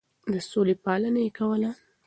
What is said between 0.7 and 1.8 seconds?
پالنه يې کوله.